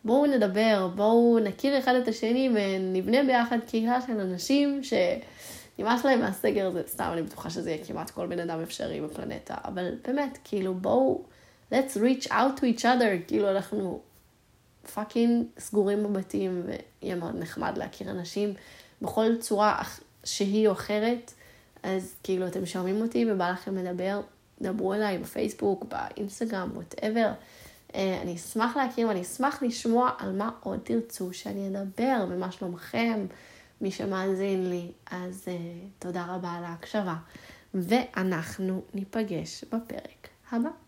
בואו 0.05 0.25
נדבר, 0.25 0.89
בואו 0.95 1.39
נכיר 1.43 1.79
אחד 1.79 1.95
את 1.95 2.07
השני 2.07 2.49
ונבנה 2.55 3.23
ביחד 3.23 3.57
קהילה 3.67 4.01
של 4.01 4.19
אנשים 4.19 4.81
שנמאס 4.83 6.05
להם 6.05 6.19
מהסגר 6.19 6.67
הזה, 6.67 6.81
סתם, 6.87 7.09
אני 7.13 7.21
בטוחה 7.21 7.49
שזה 7.49 7.71
יהיה 7.71 7.85
כמעט 7.85 8.09
כל 8.09 8.27
בן 8.27 8.39
אדם 8.39 8.61
אפשרי 8.61 9.01
בפלנטה, 9.01 9.55
אבל 9.65 9.95
באמת, 10.07 10.37
כאילו, 10.43 10.73
בואו, 10.73 11.21
let's 11.73 11.95
reach 11.95 12.27
out 12.27 12.59
to 12.59 12.61
each 12.61 12.81
other, 12.81 13.27
כאילו, 13.27 13.51
אנחנו 13.51 13.99
fucking 14.93 15.45
סגורים 15.59 16.03
בבתים, 16.03 16.63
ויהיה 16.65 17.15
מאוד 17.15 17.35
נחמד 17.35 17.77
להכיר 17.77 18.11
אנשים 18.11 18.53
בכל 19.01 19.35
צורה 19.39 19.81
שהיא 20.23 20.67
או 20.67 20.71
אחרת. 20.71 21.33
אז 21.83 22.15
כאילו, 22.23 22.47
אתם 22.47 22.65
שומעים 22.65 23.01
אותי 23.01 23.31
ובא 23.31 23.51
לכם 23.51 23.77
לדבר, 23.77 24.21
דברו 24.61 24.93
אליי 24.93 25.17
בפייסבוק, 25.17 25.85
באינסטגרם, 25.85 26.69
whatever. 26.73 27.31
אה, 27.95 28.19
אני 28.21 28.35
אשמח 28.35 28.77
להכיר 28.77 29.07
ואני 29.07 29.21
אשמח 29.21 29.63
לשמוע 29.63 30.11
על 30.17 30.31
מה 30.31 30.49
עוד 30.59 30.79
תרצו 30.83 31.33
שאני 31.33 31.67
אדבר 31.67 32.25
ומה 32.29 32.51
שלומכם, 32.51 33.25
מי 33.81 33.91
שמאזין 33.91 34.69
לי. 34.69 34.91
אז 35.11 35.45
uh, 35.45 35.49
תודה 35.99 36.25
רבה 36.29 36.51
על 36.51 36.63
ההקשבה, 36.63 37.15
ואנחנו 37.73 38.81
ניפגש 38.93 39.63
בפרק 39.63 40.27
הבא. 40.51 40.86